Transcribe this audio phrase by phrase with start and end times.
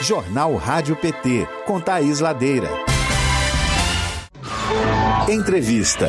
[0.00, 2.70] Jornal Rádio PT, com Thaís Ladeira.
[5.28, 6.08] Entrevista.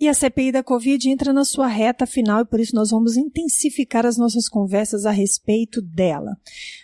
[0.00, 3.16] E a CPI da Covid entra na sua reta final e por isso nós vamos
[3.16, 6.36] intensificar as nossas conversas a respeito dela.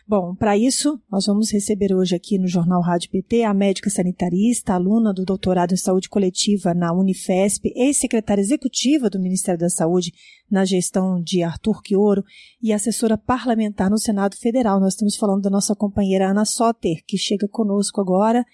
[0.05, 4.75] Bom, para isso, nós vamos receber hoje aqui no Jornal Rádio PT a médica sanitarista,
[4.75, 10.13] aluna do doutorado em saúde coletiva na Unifesp, ex-secretária executiva do Ministério da Saúde
[10.51, 12.25] na gestão de Arthur Quioro
[12.61, 14.81] e assessora parlamentar no Senado Federal.
[14.81, 18.45] Nós estamos falando da nossa companheira Ana Soter, que chega conosco agora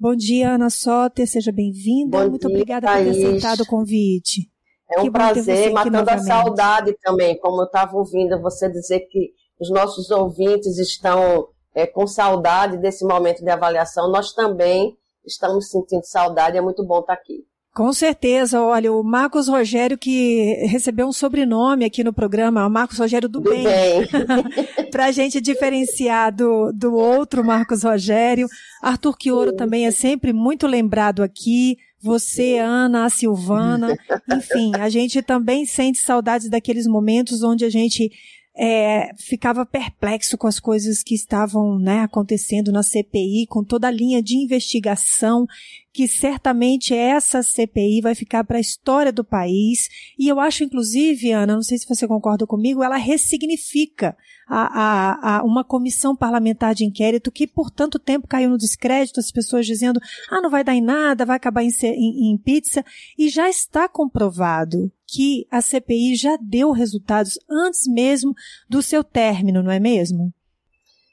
[0.00, 2.26] Bom dia, Ana Soter, seja bem-vinda.
[2.26, 3.08] Muito dia, obrigada Thaís.
[3.08, 4.50] por ter aceitado o convite.
[4.90, 9.34] É um que prazer, matando a saudade também, como eu estava ouvindo você dizer que
[9.60, 14.10] os nossos ouvintes estão é, com saudade desse momento de avaliação.
[14.10, 17.44] Nós também estamos sentindo saudade, é muito bom estar aqui.
[17.72, 22.98] Com certeza, olha, o Marcos Rogério que recebeu um sobrenome aqui no programa, o Marcos
[22.98, 24.08] Rogério do, do Bem, bem.
[24.90, 28.48] para a gente diferenciar do, do outro Marcos Rogério.
[28.82, 33.96] Arthur Quioro também é sempre muito lembrado aqui, você, Ana, a Silvana,
[34.34, 38.10] enfim, a gente também sente saudades daqueles momentos onde a gente
[38.56, 43.92] é, ficava perplexo com as coisas que estavam né, acontecendo na CPI, com toda a
[43.92, 45.46] linha de investigação
[45.92, 49.88] que certamente essa CPI vai ficar para a história do país.
[50.18, 54.16] E eu acho, inclusive, Ana, não sei se você concorda comigo, ela ressignifica
[54.46, 59.20] a, a, a uma comissão parlamentar de inquérito que por tanto tempo caiu no descrédito,
[59.20, 62.84] as pessoas dizendo, ah, não vai dar em nada, vai acabar em, em, em pizza.
[63.18, 68.32] E já está comprovado que a CPI já deu resultados antes mesmo
[68.68, 70.32] do seu término, não é mesmo?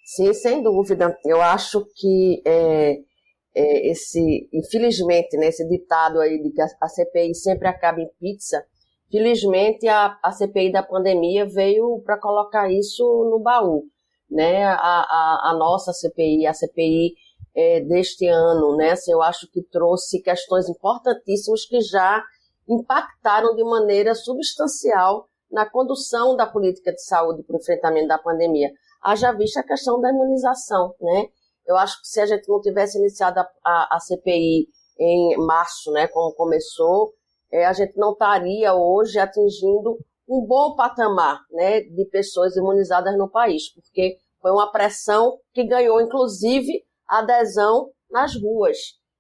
[0.06, 1.18] Sim, sem dúvida.
[1.26, 2.98] Eu acho que é,
[3.58, 8.64] é, esse, infelizmente, né, esse ditado aí de que a, CPI sempre acaba em pizza,
[9.12, 13.84] felizmente a, a CPI da pandemia veio para colocar isso no baú.
[14.30, 14.64] Né?
[14.64, 17.16] A, a, a nossa CPI, a CPI
[17.56, 18.92] é, deste ano, né?
[18.92, 22.22] Assim, eu acho que trouxe questões importantíssimas que já
[22.70, 28.70] impactaram de maneira substancial na condução da política de saúde para o enfrentamento da pandemia.
[29.02, 31.30] Haja vista a questão da imunização, né?
[31.68, 34.68] Eu acho que se a gente não tivesse iniciado a, a, a CPI
[35.00, 37.14] em março, né, como começou,
[37.52, 39.98] é, a gente não estaria hoje atingindo
[40.28, 46.02] um bom patamar né, de pessoas imunizadas no país, porque foi uma pressão que ganhou,
[46.02, 48.78] inclusive, adesão nas ruas.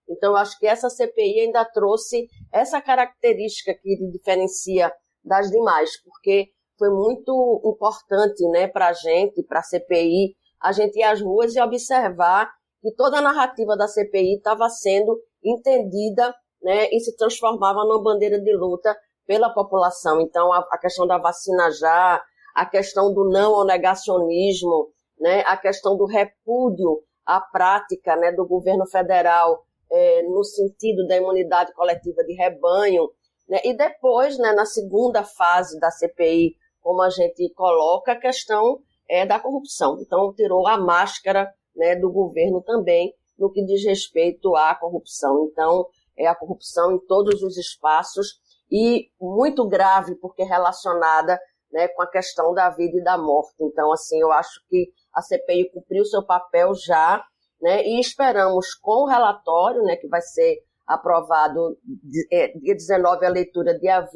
[0.09, 4.91] Então, eu acho que essa CPI ainda trouxe essa característica que diferencia
[5.23, 10.97] das demais, porque foi muito importante né, para a gente, para a CPI, a gente
[10.97, 12.51] ir às ruas e observar
[12.81, 18.40] que toda a narrativa da CPI estava sendo entendida né, e se transformava numa bandeira
[18.40, 18.95] de luta
[19.25, 20.22] pela população.
[20.22, 22.22] Então, a, a questão da vacina já,
[22.56, 28.47] a questão do não ao negacionismo, né, a questão do repúdio à prática né, do
[28.47, 33.09] governo federal é, no sentido da imunidade coletiva de rebanho.
[33.47, 38.79] Né, e depois, né, na segunda fase da CPI, como a gente coloca, a questão
[39.09, 39.97] é, da corrupção.
[40.01, 45.47] Então, tirou a máscara né, do governo também no que diz respeito à corrupção.
[45.51, 45.88] Então,
[46.18, 48.40] é a corrupção em todos os espaços
[48.72, 51.40] e muito grave porque relacionada
[51.72, 53.56] né, com a questão da vida e da morte.
[53.62, 57.24] Então, assim, eu acho que a CPI cumpriu seu papel já,
[57.62, 61.78] né, e esperamos com o relatório, né, que vai ser aprovado
[62.31, 64.09] é, dia 19 a leitura, dia 20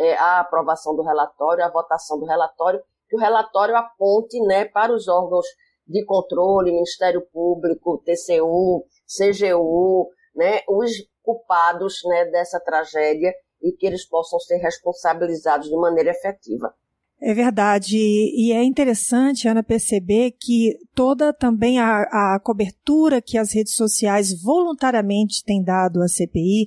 [0.00, 4.92] é, a aprovação do relatório, a votação do relatório, que o relatório aponte né, para
[4.92, 5.46] os órgãos
[5.86, 10.90] de controle, Ministério Público, TCU, CGU, né, os
[11.22, 13.32] culpados né, dessa tragédia
[13.62, 16.74] e que eles possam ser responsabilizados de maneira efetiva.
[17.20, 17.96] É verdade.
[17.96, 24.42] E é interessante, Ana, perceber que toda também a, a cobertura que as redes sociais
[24.42, 26.66] voluntariamente têm dado à CPI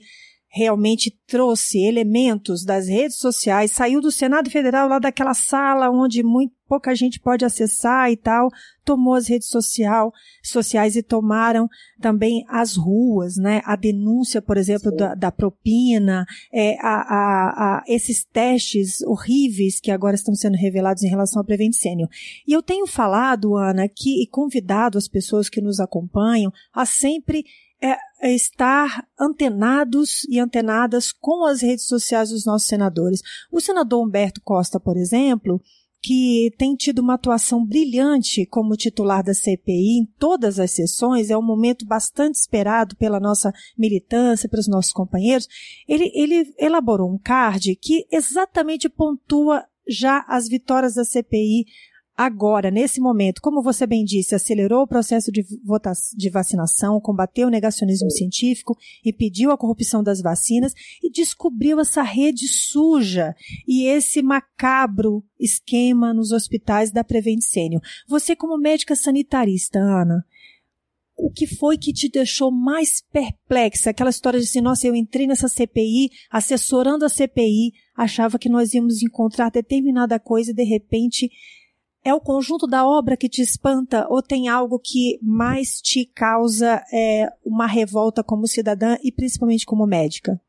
[0.49, 6.57] realmente trouxe elementos das redes sociais, saiu do Senado Federal, lá daquela sala onde muito
[6.67, 8.49] pouca gente pode acessar e tal,
[8.83, 10.11] tomou as redes social,
[10.43, 11.67] sociais e tomaram
[12.01, 13.61] também as ruas, né?
[13.65, 19.91] A denúncia, por exemplo, da, da, propina, é, a, a, a, esses testes horríveis que
[19.91, 22.09] agora estão sendo revelados em relação ao Prevent Senior.
[22.45, 27.45] E eu tenho falado, Ana, que, e convidado as pessoas que nos acompanham a sempre
[27.81, 33.21] é, é estar antenados e antenadas com as redes sociais dos nossos senadores.
[33.51, 35.61] O senador Humberto Costa, por exemplo,
[36.01, 41.37] que tem tido uma atuação brilhante como titular da CPI em todas as sessões, é
[41.37, 45.47] um momento bastante esperado pela nossa militância, pelos nossos companheiros.
[45.87, 51.65] Ele, ele elaborou um card que exatamente pontua já as vitórias da CPI
[52.17, 55.45] agora, nesse momento, como você bem disse, acelerou o processo de,
[56.15, 58.75] de vacinação, combateu o negacionismo científico,
[59.05, 60.73] impediu a corrupção das vacinas
[61.03, 63.35] e descobriu essa rede suja
[63.67, 67.81] e esse macabro esquema nos hospitais da Prevent Senior.
[68.07, 70.25] Você, como médica sanitarista, Ana,
[71.15, 73.89] o que foi que te deixou mais perplexa?
[73.89, 78.73] Aquela história de assim, nossa, eu entrei nessa CPI, assessorando a CPI, achava que nós
[78.73, 81.31] íamos encontrar determinada coisa e de repente
[82.07, 86.81] é o conjunto da obra que te espanta ou tem algo que mais te causa
[86.93, 90.39] é, uma revolta como cidadã e principalmente como médica?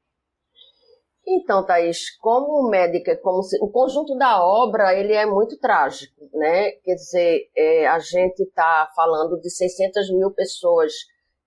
[1.26, 6.70] Então, Thaís, como médica, como se, o conjunto da obra ele é muito trágico, né?
[6.84, 10.92] Quer dizer, é, a gente está falando de 600 mil pessoas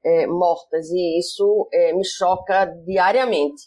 [0.03, 3.63] é, mortas e isso é, me choca diariamente,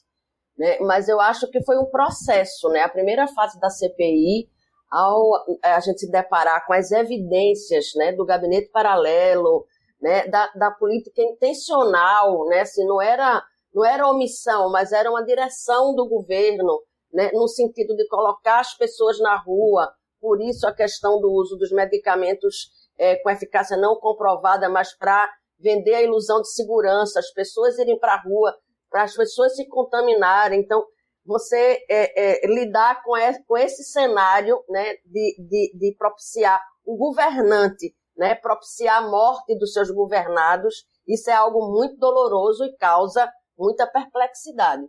[0.58, 0.78] né?
[0.80, 2.82] Mas eu acho que foi um processo, né?
[2.82, 4.52] A primeira fase da CPI
[4.94, 9.66] ao é, a gente se deparar com as evidências né, do gabinete paralelo,
[10.00, 13.42] né, da, da política intencional, né, se não era,
[13.74, 16.80] não era omissão, mas era uma direção do governo,
[17.12, 21.56] né, no sentido de colocar as pessoas na rua, por isso a questão do uso
[21.56, 27.32] dos medicamentos é, com eficácia não comprovada, mas para vender a ilusão de segurança, as
[27.32, 28.54] pessoas irem para a rua,
[28.88, 30.60] para as pessoas se contaminarem.
[30.60, 30.84] Então,
[31.24, 33.12] você é, é, lidar com,
[33.46, 39.72] com, esse cenário né, de, de, de, propiciar um governante, né, propiciar a morte dos
[39.72, 44.82] seus governados, isso é algo muito doloroso e causa muita perplexidade.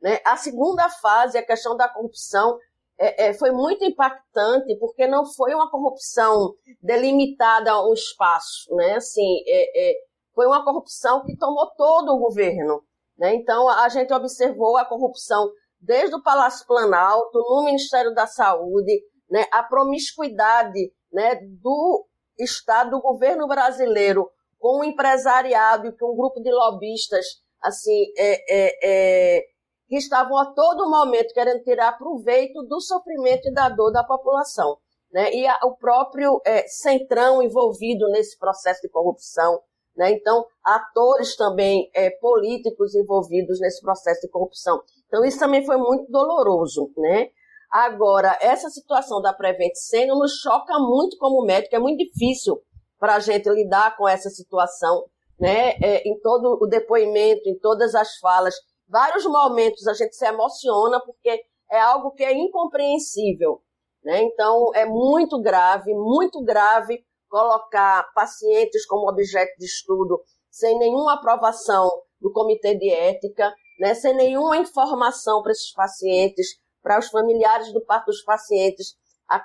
[0.00, 0.18] Né?
[0.24, 2.58] A segunda fase, a questão da corrupção,
[2.98, 8.94] é, é, foi muito impactante porque não foi uma corrupção delimitada a um espaço, né?
[8.94, 9.94] Assim, é, é,
[10.34, 12.82] foi uma corrupção que tomou todo o governo.
[13.18, 13.34] Né?
[13.34, 15.50] Então, a gente observou a corrupção
[15.82, 22.06] desde o Palácio Planalto, no Ministério da Saúde, né, a promiscuidade né, do
[22.38, 27.26] Estado, do governo brasileiro, com o empresariado e com um grupo de lobistas,
[27.60, 29.42] assim, é, é, é,
[29.88, 34.78] que estavam a todo momento querendo tirar proveito do sofrimento e da dor da população.
[35.12, 35.34] Né?
[35.34, 39.60] E a, o próprio é, Centrão envolvido nesse processo de corrupção.
[39.96, 40.12] Né?
[40.12, 44.80] Então, atores também é, políticos envolvidos nesse processo de corrupção.
[45.12, 47.28] Então, isso também foi muito doloroso, né?
[47.70, 52.58] Agora, essa situação da Prevent Senior nos choca muito como médico, é muito difícil
[52.98, 55.04] para a gente lidar com essa situação,
[55.38, 55.72] né?
[55.82, 58.54] É, em todo o depoimento, em todas as falas,
[58.88, 63.60] vários momentos a gente se emociona porque é algo que é incompreensível,
[64.02, 64.22] né?
[64.22, 71.90] Então, é muito grave, muito grave colocar pacientes como objeto de estudo sem nenhuma aprovação
[72.18, 73.52] do comitê de ética,
[73.82, 76.46] né, sem nenhuma informação para esses pacientes,
[76.80, 78.94] para os familiares do parto dos pacientes,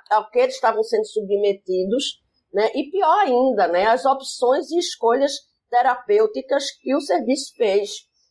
[0.08, 2.20] ao que eles estavam sendo submetidos,
[2.54, 5.32] né, e pior ainda, né, as opções e escolhas
[5.68, 7.90] terapêuticas que o serviço fez,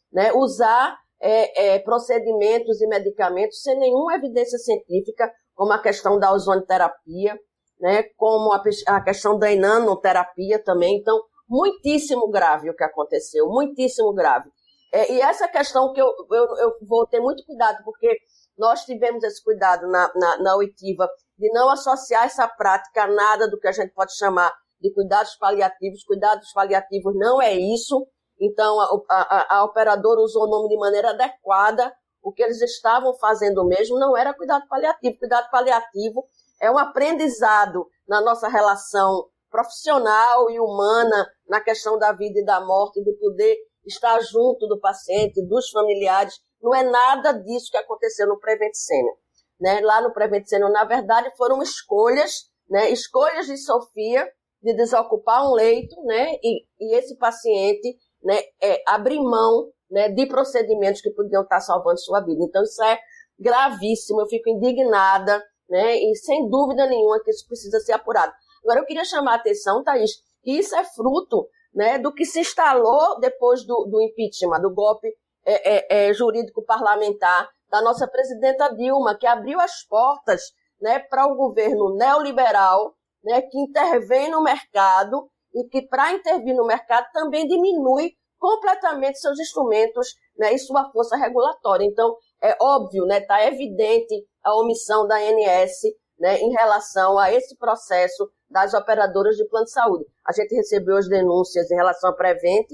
[0.10, 6.32] né, usar é, é, procedimentos e medicamentos sem nenhuma evidência científica, como a questão da
[6.32, 7.38] ozonoterapia,
[7.82, 11.00] né, como a, a questão da inanoterapia também.
[11.00, 11.20] Então,
[11.50, 14.50] muitíssimo grave o que aconteceu, muitíssimo grave.
[14.94, 18.18] É, e essa questão que eu, eu, eu, vou ter muito cuidado, porque
[18.58, 21.08] nós tivemos esse cuidado na, na, na oitiva
[21.38, 25.36] de não associar essa prática a nada do que a gente pode chamar de cuidados
[25.36, 26.04] paliativos.
[26.04, 28.08] Cuidados paliativos não é isso.
[28.40, 31.94] Então, a, a, a operadora usou o nome de maneira adequada.
[32.22, 35.20] O que eles estavam fazendo mesmo não era cuidado paliativo.
[35.20, 36.26] Cuidado paliativo
[36.62, 42.60] é um aprendizado na nossa relação profissional e humana na questão da vida e da
[42.60, 43.56] morte, de poder
[43.88, 46.36] estar junto do paciente, dos familiares.
[46.62, 49.16] Não é nada disso que aconteceu no Prevent Senior.
[49.60, 49.80] Né?
[49.82, 52.92] Lá no Prevent Senior, na verdade, foram escolhas, né?
[52.92, 54.28] escolhas de Sofia
[54.62, 56.34] de desocupar um leito, né?
[56.44, 58.42] E, e esse paciente, né?
[58.62, 60.10] É, abrir mão, né?
[60.10, 62.44] De procedimentos que podiam estar salvando sua vida.
[62.44, 63.00] Então isso é
[63.40, 64.22] gravíssimo.
[64.22, 65.96] Eu fico indignada, né?
[65.96, 68.34] E sem dúvida nenhuma que isso precisa ser apurado.
[68.64, 72.40] Agora eu queria chamar a atenção, Thaís, que isso é fruto né, do que se
[72.40, 75.08] instalou depois do, do impeachment, do golpe
[75.46, 80.42] é, é, é, jurídico parlamentar da nossa presidenta Dilma, que abriu as portas
[80.82, 86.56] né, para o um governo neoliberal né, que intervém no mercado e que, para intervir
[86.56, 91.86] no mercado, também diminui completamente seus instrumentos né, e sua força regulatória.
[91.86, 95.82] Então, é óbvio, está né, tá evidente a omissão da ANS
[96.20, 100.06] né, em relação a esse processo das operadoras de plano de saúde.
[100.26, 102.68] A gente recebeu as denúncias em relação à Prevent,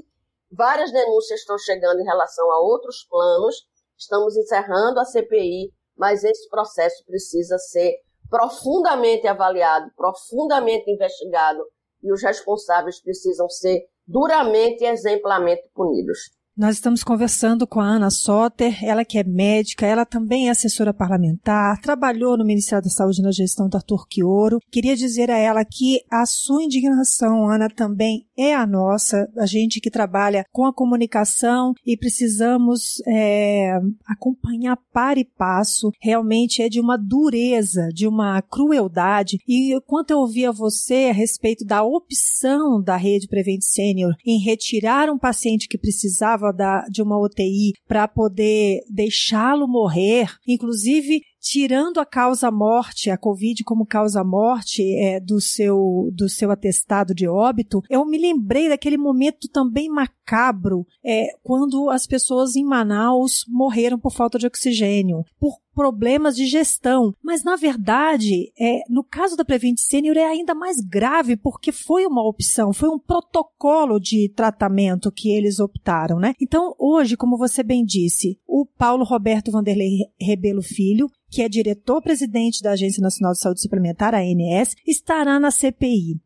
[0.51, 3.55] várias denúncias estão chegando em relação a outros planos,
[3.97, 7.93] estamos encerrando a CPI, mas esse processo precisa ser
[8.29, 11.63] profundamente avaliado, profundamente investigado,
[12.01, 16.19] e os responsáveis precisam ser duramente e exemplarmente punidos.
[16.55, 20.93] Nós estamos conversando com a Ana Soter, ela que é médica, ela também é assessora
[20.93, 24.59] parlamentar, trabalhou no Ministério da Saúde na gestão da Turquioro.
[24.71, 29.81] Queria dizer a ela que a sua indignação, Ana, também é a nossa, a gente
[29.81, 35.91] que trabalha com a comunicação e precisamos é, acompanhar par e passo.
[35.99, 39.39] Realmente é de uma dureza, de uma crueldade.
[39.47, 45.09] E quanto eu ouvia você a respeito da opção da rede Prevent Senior em retirar
[45.09, 52.05] um paciente que precisava da, de uma UTI para poder deixá-lo morrer, inclusive tirando a
[52.05, 57.81] causa morte, a Covid como causa morte é, do seu do seu atestado de óbito,
[57.89, 64.13] eu me lembrei daquele momento também macabro, é, quando as pessoas em Manaus morreram por
[64.13, 67.13] falta de oxigênio, por problemas de gestão.
[67.21, 72.05] Mas, na verdade, é, no caso da Prevent Senior é ainda mais grave, porque foi
[72.05, 76.33] uma opção, foi um protocolo de tratamento que eles optaram, né?
[76.39, 82.61] Então, hoje, como você bem disse, o Paulo Roberto Vanderlei Rebelo Filho que é diretor-presidente
[82.61, 86.21] da Agência Nacional de Saúde Suplementar, a ANS, estará na CPI.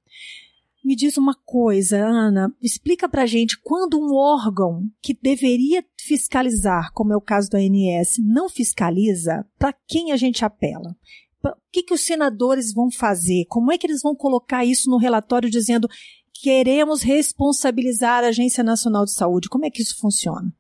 [0.84, 7.14] Me diz uma coisa, Ana, explica pra gente quando um órgão que deveria fiscalizar, como
[7.14, 10.94] é o caso da ANS, não fiscaliza, para quem a gente apela?
[11.42, 13.46] O que, que os senadores vão fazer?
[13.48, 15.88] Como é que eles vão colocar isso no relatório dizendo
[16.42, 19.48] queremos responsabilizar a Agência Nacional de Saúde?
[19.48, 20.54] Como é que isso funciona?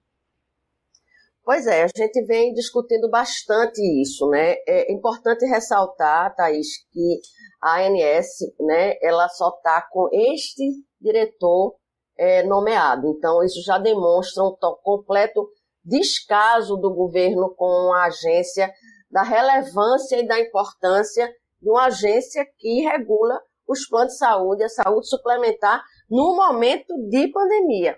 [1.48, 4.56] Pois é, a gente vem discutindo bastante isso, né?
[4.68, 7.22] É importante ressaltar, Thaís, que
[7.64, 8.28] a ANS,
[8.60, 10.62] né, ela só está com este
[11.00, 11.78] diretor
[12.18, 13.08] é, nomeado.
[13.08, 15.48] Então, isso já demonstra um completo
[15.86, 18.70] descaso do governo com a agência,
[19.10, 24.70] da relevância e da importância de uma agência que regula os planos de saúde, a
[24.70, 27.98] saúde suplementar, no momento de pandemia.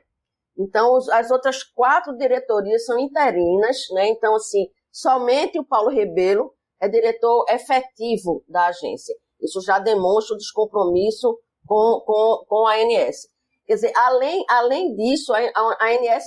[0.60, 4.10] Então, as outras quatro diretorias são interinas, né?
[4.10, 9.16] Então, assim, somente o Paulo Rebelo é diretor efetivo da agência.
[9.42, 13.30] Isso já demonstra o descompromisso com, com, com a ANS.
[13.66, 16.26] Quer dizer, além, além disso, a, a ANS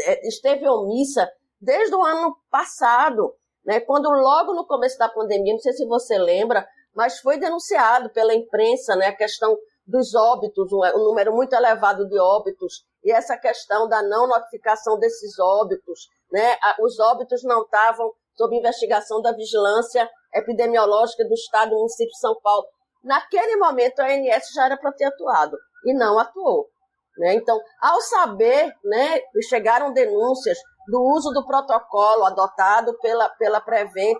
[0.00, 1.30] é, esteve omissa
[1.60, 3.78] desde o ano passado, né?
[3.80, 8.34] Quando logo no começo da pandemia, não sei se você lembra, mas foi denunciado pela
[8.34, 9.06] imprensa, né?
[9.06, 9.56] A questão
[9.88, 15.38] dos óbitos, um, número muito elevado de óbitos, e essa questão da não notificação desses
[15.38, 16.58] óbitos, né?
[16.80, 22.38] Os óbitos não estavam sob investigação da vigilância epidemiológica do Estado do município de São
[22.42, 22.66] Paulo.
[23.02, 26.68] Naquele momento, a ANS já era para ter atuado, e não atuou.
[27.16, 27.34] Né?
[27.34, 34.18] Então, ao saber, né, chegaram denúncias do uso do protocolo adotado pela, pela Prevent,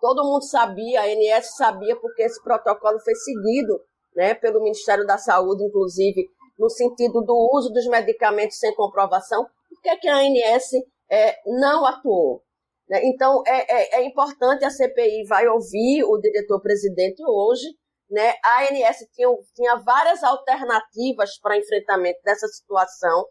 [0.00, 3.80] todo mundo sabia, a ANS sabia, porque esse protocolo foi seguido
[4.14, 6.26] né, pelo Ministério da Saúde, inclusive,
[6.58, 10.70] no sentido do uso dos medicamentos sem comprovação, por que, é que a ANS
[11.10, 12.42] é, não atuou?
[12.88, 13.00] Né?
[13.04, 17.66] Então, é, é, é, importante, a CPI vai ouvir o diretor-presidente hoje,
[18.10, 18.34] né?
[18.44, 23.24] a ANS tinha, tinha várias alternativas para enfrentamento dessa situação,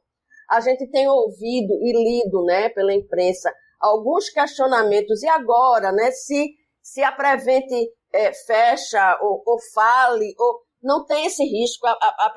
[0.49, 6.49] a gente tem ouvido e lido né, pela imprensa alguns questionamentos, e agora, né, se,
[6.81, 7.69] se a Prevent
[8.11, 11.85] é, fecha ou, ou fale, ou não tem esse risco.
[11.87, 12.33] A, a, a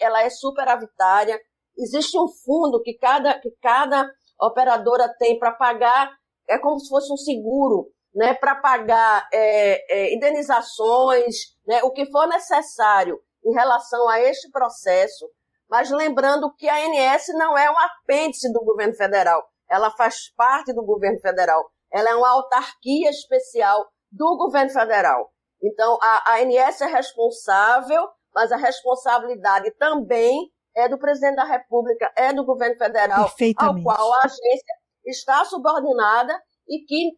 [0.00, 1.38] ela é superavitária.
[1.76, 4.08] Existe um fundo que cada, que cada
[4.40, 6.10] operadora tem para pagar,
[6.48, 12.06] é como se fosse um seguro, né, para pagar é, é, indenizações, né, o que
[12.10, 15.28] for necessário em relação a este processo.
[15.68, 20.72] Mas lembrando que a ANS não é um apêndice do governo federal, ela faz parte
[20.72, 21.70] do governo federal.
[21.92, 25.30] Ela é uma autarquia especial do governo federal.
[25.62, 32.32] Então, a, ANS é responsável, mas a responsabilidade também é do presidente da República, é
[32.32, 34.74] do governo federal, ao qual a agência
[35.06, 37.12] está subordinada e que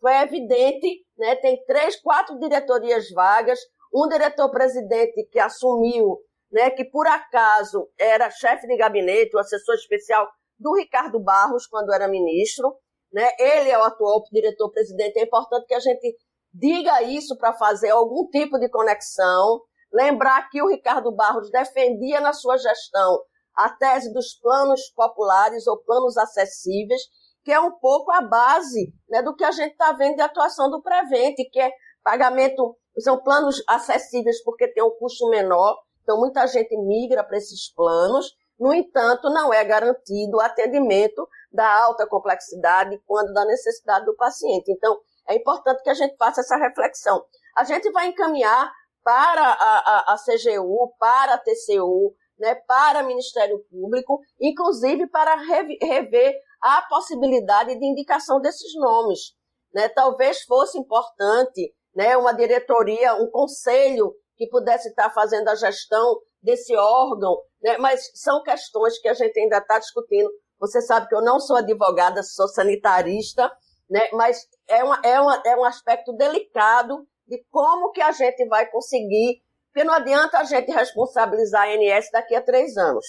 [0.00, 3.58] foi evidente, né, tem três, quatro diretorias vagas,
[3.92, 6.18] um diretor-presidente que assumiu,
[6.50, 10.26] né, que por acaso era chefe de gabinete, o assessor especial
[10.58, 12.76] do Ricardo Barros, quando era ministro,
[13.12, 16.16] né, ele é o atual diretor-presidente, é importante que a gente
[16.58, 19.60] diga isso para fazer algum tipo de conexão.
[19.92, 23.18] Lembrar que o Ricardo Barros defendia na sua gestão
[23.54, 27.00] a tese dos planos populares ou planos acessíveis,
[27.42, 30.70] que é um pouco a base né, do que a gente está vendo de atuação
[30.70, 31.70] do Prevent, que é
[32.04, 37.72] pagamento, são planos acessíveis porque tem um custo menor, então muita gente migra para esses
[37.72, 44.16] planos, no entanto, não é garantido o atendimento da alta complexidade quando da necessidade do
[44.16, 44.72] paciente.
[44.72, 47.24] Então, é importante que a gente faça essa reflexão.
[47.56, 53.06] A gente vai encaminhar para a, a, a CGU, para a TCU, né, para o
[53.06, 59.34] Ministério Público, inclusive para rever a possibilidade de indicação desses nomes.
[59.72, 59.88] Né?
[59.88, 66.76] Talvez fosse importante né, uma diretoria, um conselho que pudesse estar fazendo a gestão desse
[66.76, 67.78] órgão, né?
[67.78, 70.30] mas são questões que a gente ainda está discutindo.
[70.58, 73.50] Você sabe que eu não sou advogada, sou sanitarista,
[73.88, 74.08] né?
[74.12, 78.70] mas é, uma, é, uma, é um aspecto delicado de como que a gente vai
[78.70, 83.04] conseguir, porque não adianta a gente responsabilizar a ANS daqui a três anos.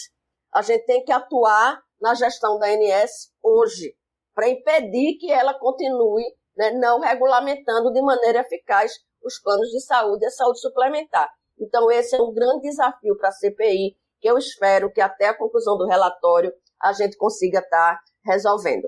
[0.54, 3.96] A gente tem que atuar na gestão da ANS hoje,
[4.34, 6.24] para impedir que ela continue
[6.56, 8.92] né, não regulamentando de maneira eficaz
[9.24, 11.30] os planos de saúde e a saúde suplementar.
[11.60, 15.38] Então, esse é um grande desafio para a CPI, que eu espero que até a
[15.38, 18.88] conclusão do relatório a gente consiga estar tá resolvendo.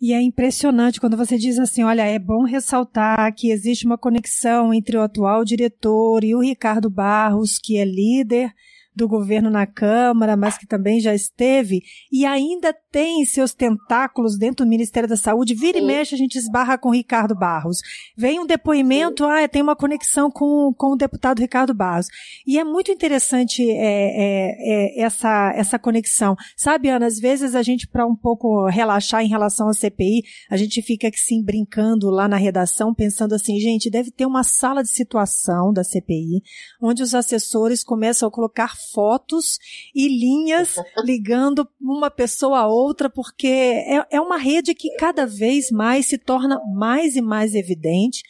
[0.00, 4.72] E é impressionante quando você diz assim: olha, é bom ressaltar que existe uma conexão
[4.72, 8.50] entre o atual diretor e o Ricardo Barros, que é líder
[8.94, 14.64] do governo na Câmara, mas que também já esteve e ainda tem seus tentáculos dentro
[14.64, 15.54] do Ministério da Saúde.
[15.54, 15.84] Vira Sim.
[15.84, 17.78] e mexe, a gente esbarra com o Ricardo Barros.
[18.16, 19.30] Vem um depoimento, Sim.
[19.30, 22.06] ah, tem uma conexão com, com o deputado Ricardo Barros.
[22.46, 26.36] E é muito interessante é, é, é, essa, essa conexão.
[26.56, 30.56] Sabe, Ana, às vezes a gente, para um pouco relaxar em relação à CPI, a
[30.56, 34.90] gente fica assim brincando lá na redação, pensando assim, gente, deve ter uma sala de
[34.90, 36.42] situação da CPI,
[36.80, 39.58] onde os assessores começam a colocar fotos
[39.94, 42.79] e linhas ligando uma pessoa a outra,
[43.10, 48.22] porque é, é uma rede que cada vez mais se torna mais e mais evidente.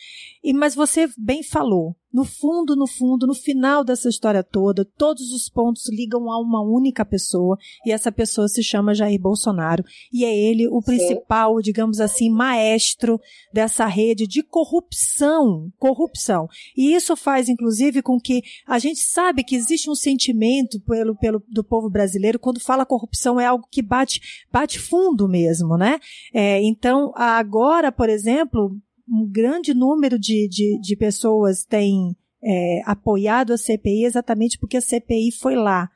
[0.43, 5.33] E, mas você bem falou, no fundo, no fundo, no final dessa história toda, todos
[5.33, 10.25] os pontos ligam a uma única pessoa e essa pessoa se chama Jair Bolsonaro e
[10.25, 11.63] é ele o principal, Sim.
[11.63, 13.21] digamos assim, maestro
[13.53, 16.49] dessa rede de corrupção, corrupção.
[16.77, 21.43] E isso faz inclusive com que a gente sabe que existe um sentimento pelo, pelo
[21.49, 25.99] do povo brasileiro quando fala corrupção é algo que bate bate fundo mesmo, né?
[26.35, 28.77] É, então agora, por exemplo,
[29.11, 34.81] um grande número de, de, de pessoas tem é, apoiado a CPI exatamente porque a
[34.81, 35.91] CPI foi lá,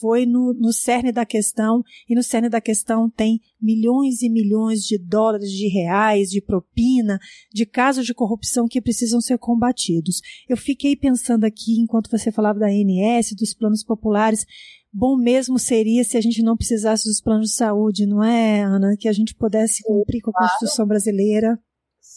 [0.00, 4.80] foi no, no cerne da questão, e no cerne da questão tem milhões e milhões
[4.80, 7.18] de dólares, de reais, de propina,
[7.52, 10.20] de casos de corrupção que precisam ser combatidos.
[10.48, 14.46] Eu fiquei pensando aqui, enquanto você falava da ANS, dos planos populares,
[14.92, 18.96] bom mesmo seria se a gente não precisasse dos planos de saúde, não é, Ana?
[18.98, 21.58] Que a gente pudesse cumprir com a Constituição brasileira.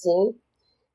[0.01, 0.35] Sim.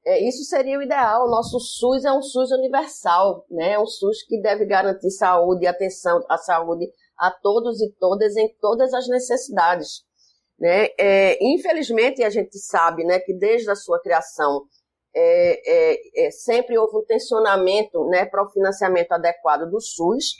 [0.05, 1.27] É, isso seria o ideal.
[1.27, 3.73] O nosso SUS é um SUS universal, né?
[3.73, 6.89] É um SUS que deve garantir saúde e atenção à saúde
[7.19, 10.05] a todos e todas em todas as necessidades.
[10.59, 10.89] Né?
[10.99, 14.63] É, infelizmente, a gente sabe né, que desde a sua criação
[15.15, 20.35] é, é, é sempre houve um tensionamento né, para o financiamento adequado do SUS.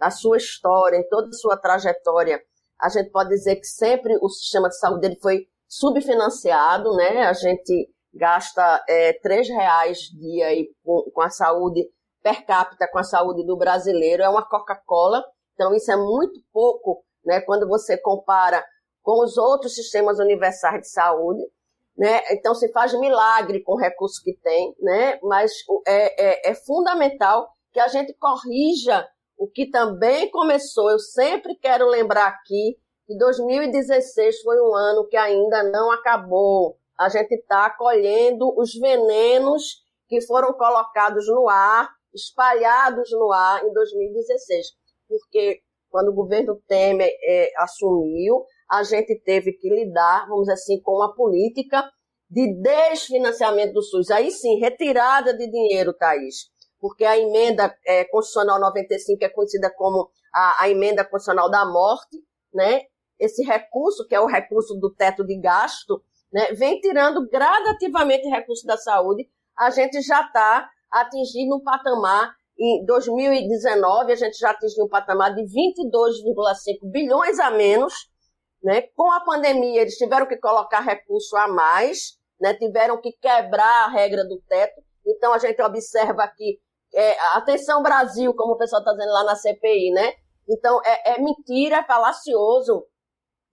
[0.00, 2.40] Na sua história, em toda a sua trajetória,
[2.80, 7.26] a gente pode dizer que sempre o sistema de saúde ele foi subfinanciado, né?
[7.26, 11.88] A gente gasta é, três reais dia aí com, com a saúde
[12.22, 15.22] per capita, com a saúde do brasileiro, é uma Coca-Cola.
[15.52, 18.64] Então, isso é muito pouco, né, quando você compara
[19.02, 21.42] com os outros sistemas universais de saúde.
[21.96, 22.22] Né?
[22.30, 25.18] Então, se faz milagre com o recurso que tem, né?
[25.22, 25.52] mas
[25.86, 30.90] é, é, é fundamental que a gente corrija o que também começou.
[30.90, 37.08] Eu sempre quero lembrar aqui que 2016 foi um ano que ainda não acabou a
[37.08, 44.66] gente está colhendo os venenos que foram colocados no ar, espalhados no ar em 2016.
[45.08, 50.80] Porque quando o governo Temer é, assumiu, a gente teve que lidar, vamos dizer assim,
[50.80, 51.88] com uma política
[52.30, 54.10] de desfinanciamento do SUS.
[54.10, 56.52] Aí sim, retirada de dinheiro, Thaís.
[56.80, 62.18] Porque a emenda é, constitucional 95 é conhecida como a, a emenda constitucional da morte,
[62.52, 62.82] né?
[63.18, 66.02] Esse recurso, que é o recurso do teto de gasto,
[66.34, 69.24] né, vem tirando gradativamente recursos da saúde,
[69.56, 75.32] a gente já está atingindo um patamar, em 2019 a gente já atingiu um patamar
[75.32, 77.94] de 22,5 bilhões a menos,
[78.64, 83.84] né, com a pandemia eles tiveram que colocar recurso a mais, né, tiveram que quebrar
[83.84, 86.58] a regra do teto, então a gente observa aqui,
[86.92, 90.14] é, atenção Brasil, como o pessoal está dizendo lá na CPI, né,
[90.48, 92.84] então é, é mentira, é falacioso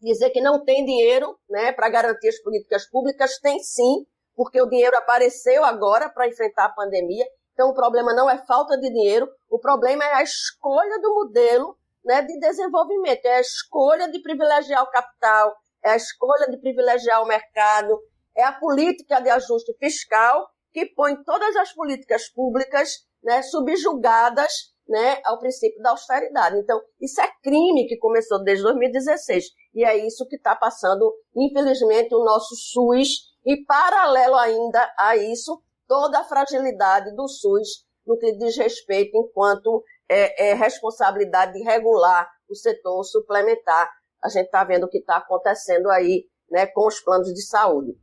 [0.02, 4.68] dizer que não tem dinheiro né, para garantir as políticas públicas, tem sim, porque o
[4.68, 7.26] dinheiro apareceu agora para enfrentar a pandemia.
[7.54, 11.78] Então, o problema não é falta de dinheiro, o problema é a escolha do modelo
[12.04, 17.22] né, de desenvolvimento, é a escolha de privilegiar o capital, é a escolha de privilegiar
[17.22, 18.00] o mercado.
[18.36, 25.22] é a política de ajuste fiscal que põe todas as políticas públicas né, subjugadas né,
[25.24, 26.58] ao princípio da austeridade.
[26.58, 29.46] Então, isso é crime que começou desde 2016.
[29.74, 33.32] E é isso que está passando, infelizmente, o nosso SUS.
[33.46, 39.82] E, paralelo ainda a isso, toda a fragilidade do SUS no que diz respeito enquanto
[40.10, 43.90] é, é responsabilidade de regular o setor suplementar.
[44.22, 47.98] A gente está vendo o que está acontecendo aí né, com os planos de saúde.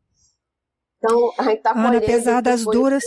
[0.97, 3.05] Então, a gente está Ana, apesar das duras.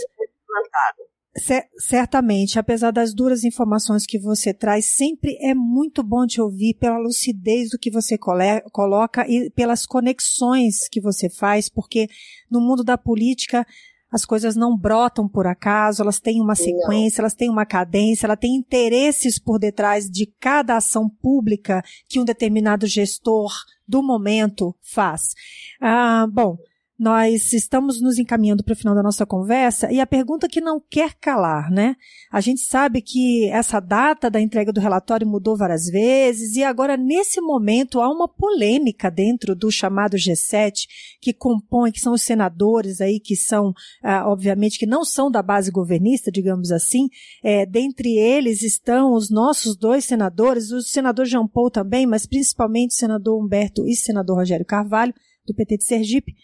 [1.78, 6.98] Certamente, apesar das duras informações que você traz, sempre é muito bom te ouvir pela
[6.98, 12.06] lucidez do que você coloca e pelas conexões que você faz, porque
[12.50, 13.66] no mundo da política
[14.12, 17.24] as coisas não brotam por acaso, elas têm uma sequência, não.
[17.24, 22.24] elas têm uma cadência, ela tem interesses por detrás de cada ação pública que um
[22.24, 23.50] determinado gestor
[23.88, 25.34] do momento faz.
[25.80, 26.58] Ah, bom,
[26.98, 30.78] nós estamos nos encaminhando para o final da nossa conversa e a pergunta que não
[30.78, 31.96] quer calar, né?
[32.30, 36.96] A gente sabe que essa data da entrega do relatório mudou várias vezes e agora,
[36.96, 40.86] nesse momento, há uma polêmica dentro do chamado G7
[41.20, 45.42] que compõe, que são os senadores aí, que são, ah, obviamente, que não são da
[45.42, 47.08] base governista, digamos assim.
[47.42, 52.90] É, dentre eles estão os nossos dois senadores, o senador Jean Paul também, mas principalmente
[52.90, 55.14] o senador Humberto e o senador Rogério Carvalho,
[55.46, 56.34] do PT de Sergipe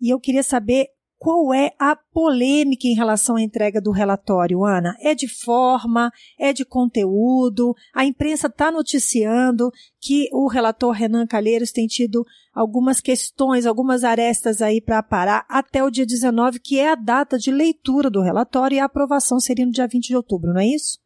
[0.00, 4.94] e eu queria saber qual é a polêmica em relação à entrega do relatório, Ana?
[5.00, 6.10] É de forma?
[6.38, 7.74] É de conteúdo?
[7.94, 14.60] A imprensa está noticiando que o relator Renan Calheiros tem tido algumas questões, algumas arestas
[14.60, 18.76] aí para parar até o dia 19, que é a data de leitura do relatório
[18.76, 20.98] e a aprovação seria no dia 20 de outubro, não é isso?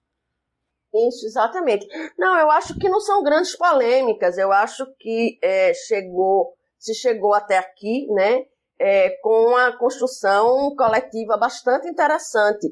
[0.92, 1.86] Isso, exatamente.
[2.18, 4.36] Não, eu acho que não são grandes polêmicas.
[4.36, 8.44] Eu acho que é, chegou, se chegou até aqui, né?
[8.80, 12.66] É, com uma construção coletiva bastante interessante,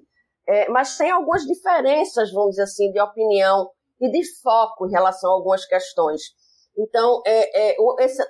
[0.47, 5.31] é, mas tem algumas diferenças, vamos dizer assim, de opinião e de foco em relação
[5.31, 6.23] a algumas questões.
[6.77, 7.77] Então, é, é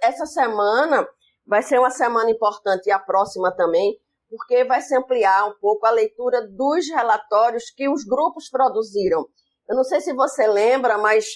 [0.02, 1.06] essa semana
[1.46, 3.96] vai ser uma semana importante e a próxima também,
[4.28, 9.26] porque vai se ampliar um pouco a leitura dos relatórios que os grupos produziram.
[9.68, 11.26] Eu não sei se você lembra, mas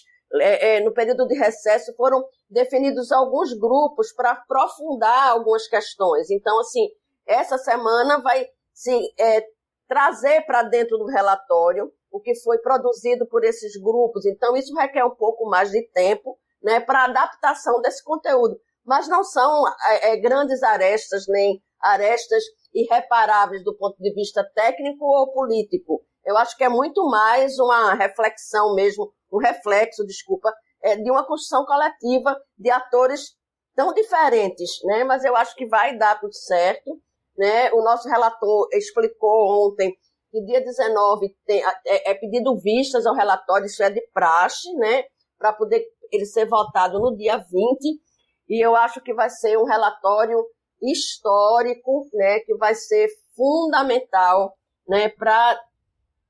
[0.40, 6.30] é, é, no período de recesso, foram definidos alguns grupos para aprofundar algumas questões.
[6.30, 6.88] Então, assim,
[7.26, 9.46] essa semana vai se é,
[9.88, 14.26] trazer para dentro do relatório o que foi produzido por esses grupos.
[14.26, 18.60] Então, isso requer um pouco mais de tempo né, para adaptação desse conteúdo.
[18.84, 22.42] Mas não são é, é, grandes arestas, nem arestas
[22.74, 26.04] irreparáveis do ponto de vista técnico ou político.
[26.24, 31.26] Eu acho que é muito mais uma reflexão mesmo o reflexo, desculpa, é, de uma
[31.26, 33.36] construção coletiva de atores
[33.74, 35.04] tão diferentes, né?
[35.04, 36.90] Mas eu acho que vai dar tudo certo,
[37.36, 37.72] né?
[37.72, 39.94] O nosso relator explicou ontem
[40.30, 45.04] que dia 19 tem, é, é pedido vistas ao relatório, isso é de praxe, né?
[45.38, 48.00] Para poder ele ser votado no dia 20,
[48.48, 50.38] e eu acho que vai ser um relatório
[50.82, 52.40] histórico, né?
[52.40, 54.54] Que vai ser fundamental,
[54.88, 55.08] né?
[55.10, 55.58] Para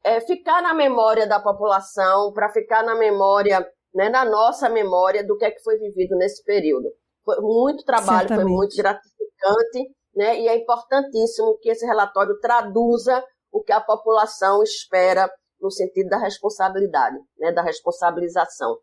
[0.05, 5.37] é, ficar na memória da população, para ficar na memória, né, na nossa memória do
[5.37, 6.89] que é que foi vivido nesse período.
[7.25, 8.45] Foi muito trabalho, Certamente.
[8.45, 14.63] foi muito gratificante, né, e é importantíssimo que esse relatório traduza o que a população
[14.63, 18.77] espera no sentido da responsabilidade, né, da responsabilização.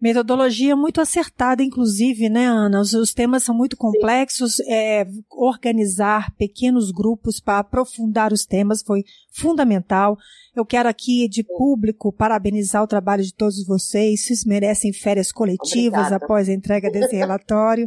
[0.00, 2.80] Metodologia muito acertada, inclusive, né, Ana?
[2.80, 4.58] Os, os temas são muito complexos.
[4.60, 10.16] É, organizar pequenos grupos para aprofundar os temas foi fundamental.
[10.56, 14.24] Eu quero aqui, de público, parabenizar o trabalho de todos vocês.
[14.24, 16.16] Vocês merecem férias coletivas Obrigada.
[16.16, 17.86] após a entrega desse relatório.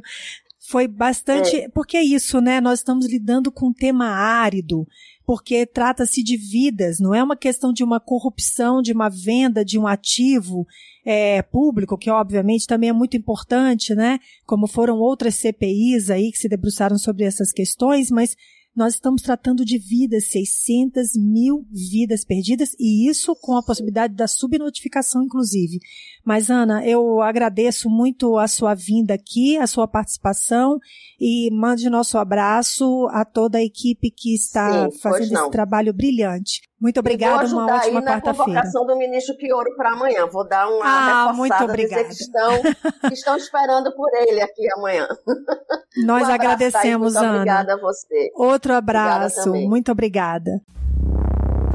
[0.70, 1.62] Foi bastante.
[1.62, 1.70] É.
[1.70, 2.62] Porque é isso, né?
[2.62, 4.88] Nós estamos lidando com um tema árido
[5.26, 9.80] porque trata-se de vidas, não é uma questão de uma corrupção, de uma venda de
[9.80, 10.68] um ativo
[11.06, 14.20] é, público, que obviamente também é muito importante, né?
[14.46, 18.36] Como foram outras CPIs aí que se debruçaram sobre essas questões, mas
[18.76, 24.28] nós estamos tratando de vidas, 600 mil vidas perdidas, e isso com a possibilidade da
[24.28, 25.80] subnotificação, inclusive.
[26.26, 30.80] Mas, Ana, eu agradeço muito a sua vinda aqui, a sua participação,
[31.20, 36.62] e mande nosso abraço a toda a equipe que está Sim, fazendo esse trabalho brilhante.
[36.80, 38.04] Muito obrigada, uma ótima quarta-feira.
[38.04, 40.26] na convocação do ministro Quioro para amanhã.
[40.28, 42.04] Vou dar uma ah, reforçada, muito obrigada.
[42.04, 42.62] dizer que estão,
[43.08, 45.08] que estão esperando por ele aqui amanhã.
[46.06, 47.36] Nós um agradecemos, muito Ana.
[47.38, 48.32] Obrigada a você.
[48.36, 49.54] Outro abraço.
[49.54, 50.62] Muito obrigada.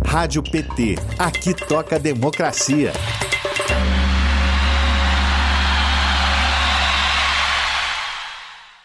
[0.04, 0.96] Rádio PT.
[1.18, 2.92] Aqui toca democracia.